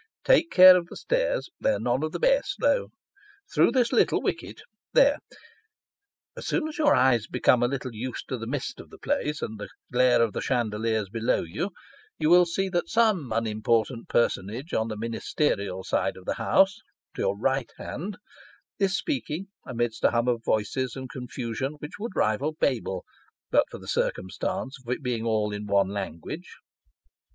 Take 0.23 0.49
care 0.49 0.75
of 0.77 0.87
the 0.87 0.95
stairs, 0.95 1.51
they 1.59 1.73
are 1.73 1.79
none 1.79 2.01
of 2.01 2.11
the 2.11 2.17
best; 2.19 2.59
through 3.53 3.71
this 3.71 3.91
little 3.91 4.19
wicket 4.19 4.61
there. 4.93 5.19
As 6.35 6.47
soon 6.47 6.67
as 6.67 6.79
your 6.79 6.95
eyes 6.95 7.27
become 7.27 7.61
a 7.61 7.67
little 7.67 7.93
used 7.93 8.27
to 8.29 8.39
the 8.39 8.47
mist 8.47 8.79
of 8.79 8.89
the 8.89 8.97
place, 8.97 9.43
and 9.43 9.59
the 9.59 9.69
glare 9.91 10.23
of 10.23 10.33
the 10.33 10.41
chandeliers 10.41 11.09
below 11.11 11.43
you, 11.43 11.69
you 12.17 12.31
will 12.31 12.47
see 12.47 12.67
that 12.69 12.89
some 12.89 13.31
unimportant 13.31 14.09
personage 14.09 14.73
on 14.73 14.87
the 14.87 14.97
Ministerial 14.97 15.83
side 15.83 16.17
of 16.17 16.25
the 16.25 16.33
House 16.41 16.79
(to 17.15 17.21
your 17.21 17.37
right 17.37 17.69
hand) 17.77 18.17
is 18.79 18.97
speaking, 18.97 19.49
amidst 19.67 20.03
a 20.03 20.09
hum 20.09 20.27
of 20.27 20.41
voices 20.43 20.95
and 20.95 21.11
con 21.11 21.27
fusion 21.27 21.73
which 21.77 21.99
would 21.99 22.15
rival 22.15 22.53
Babel, 22.59 23.05
but 23.51 23.65
for 23.69 23.77
the 23.77 23.87
circumstance 23.87 24.77
of 24.83 24.91
its 24.91 25.01
being 25.03 25.25
all 25.25 25.53
in 25.53 25.67
one 25.67 25.89
language. 25.89 26.55